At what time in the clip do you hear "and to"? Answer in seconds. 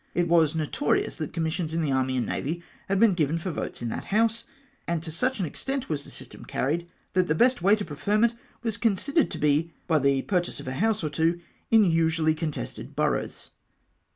4.87-5.11